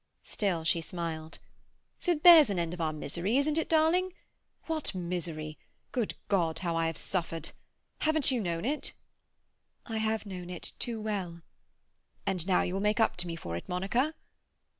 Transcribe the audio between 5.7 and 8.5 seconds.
Good God, how I have suffered! Haven't you